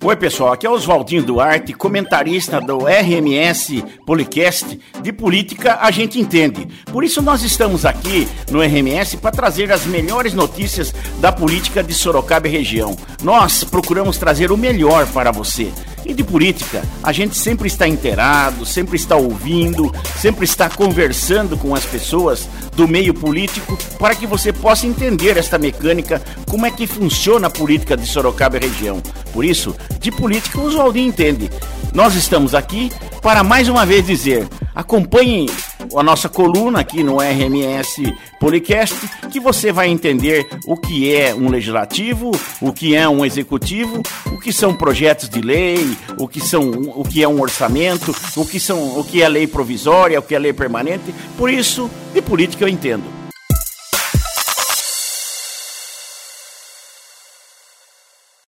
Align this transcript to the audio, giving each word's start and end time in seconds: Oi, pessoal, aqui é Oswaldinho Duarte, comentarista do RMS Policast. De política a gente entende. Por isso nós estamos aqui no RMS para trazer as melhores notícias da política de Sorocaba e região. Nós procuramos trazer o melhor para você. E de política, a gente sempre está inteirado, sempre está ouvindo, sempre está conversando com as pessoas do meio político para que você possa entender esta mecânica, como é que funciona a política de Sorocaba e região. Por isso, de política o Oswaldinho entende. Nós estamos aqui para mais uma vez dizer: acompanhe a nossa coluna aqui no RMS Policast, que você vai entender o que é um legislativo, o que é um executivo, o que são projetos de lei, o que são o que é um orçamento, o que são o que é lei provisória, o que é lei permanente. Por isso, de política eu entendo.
Oi, 0.00 0.14
pessoal, 0.14 0.52
aqui 0.52 0.64
é 0.64 0.70
Oswaldinho 0.70 1.24
Duarte, 1.24 1.72
comentarista 1.72 2.60
do 2.60 2.86
RMS 2.86 3.82
Policast. 4.06 4.78
De 5.02 5.12
política 5.12 5.78
a 5.80 5.90
gente 5.90 6.20
entende. 6.20 6.68
Por 6.92 7.02
isso 7.02 7.20
nós 7.20 7.42
estamos 7.42 7.84
aqui 7.84 8.28
no 8.48 8.60
RMS 8.60 9.16
para 9.16 9.32
trazer 9.32 9.72
as 9.72 9.84
melhores 9.86 10.34
notícias 10.34 10.94
da 11.20 11.32
política 11.32 11.82
de 11.82 11.92
Sorocaba 11.92 12.46
e 12.46 12.50
região. 12.50 12.96
Nós 13.24 13.64
procuramos 13.64 14.18
trazer 14.18 14.52
o 14.52 14.56
melhor 14.56 15.04
para 15.08 15.32
você. 15.32 15.72
E 16.08 16.14
de 16.14 16.24
política, 16.24 16.82
a 17.02 17.12
gente 17.12 17.36
sempre 17.36 17.68
está 17.68 17.86
inteirado, 17.86 18.64
sempre 18.64 18.96
está 18.96 19.14
ouvindo, 19.14 19.94
sempre 20.18 20.46
está 20.46 20.70
conversando 20.70 21.54
com 21.54 21.74
as 21.74 21.84
pessoas 21.84 22.48
do 22.74 22.88
meio 22.88 23.12
político 23.12 23.76
para 23.98 24.14
que 24.14 24.26
você 24.26 24.50
possa 24.50 24.86
entender 24.86 25.36
esta 25.36 25.58
mecânica, 25.58 26.22
como 26.48 26.64
é 26.64 26.70
que 26.70 26.86
funciona 26.86 27.48
a 27.48 27.50
política 27.50 27.94
de 27.94 28.06
Sorocaba 28.06 28.56
e 28.56 28.60
região. 28.60 29.02
Por 29.34 29.44
isso, 29.44 29.76
de 30.00 30.10
política 30.10 30.58
o 30.58 30.64
Oswaldinho 30.64 31.08
entende. 31.08 31.50
Nós 31.92 32.14
estamos 32.14 32.54
aqui 32.54 32.90
para 33.20 33.44
mais 33.44 33.68
uma 33.68 33.84
vez 33.84 34.06
dizer: 34.06 34.48
acompanhe 34.74 35.50
a 35.96 36.02
nossa 36.02 36.28
coluna 36.28 36.80
aqui 36.80 37.02
no 37.02 37.18
RMS 37.18 38.02
Policast, 38.40 38.94
que 39.30 39.40
você 39.40 39.72
vai 39.72 39.88
entender 39.88 40.46
o 40.66 40.76
que 40.76 41.14
é 41.14 41.34
um 41.34 41.48
legislativo, 41.48 42.30
o 42.60 42.72
que 42.72 42.94
é 42.94 43.08
um 43.08 43.24
executivo, 43.24 44.02
o 44.26 44.38
que 44.38 44.52
são 44.52 44.74
projetos 44.74 45.28
de 45.28 45.40
lei, 45.40 45.96
o 46.18 46.28
que 46.28 46.40
são 46.40 46.70
o 46.70 47.04
que 47.04 47.22
é 47.22 47.28
um 47.28 47.40
orçamento, 47.40 48.14
o 48.36 48.44
que 48.44 48.60
são 48.60 48.98
o 48.98 49.04
que 49.04 49.22
é 49.22 49.28
lei 49.28 49.46
provisória, 49.46 50.18
o 50.18 50.22
que 50.22 50.34
é 50.34 50.38
lei 50.38 50.52
permanente. 50.52 51.14
Por 51.36 51.50
isso, 51.50 51.90
de 52.12 52.22
política 52.22 52.64
eu 52.64 52.68
entendo. 52.68 53.17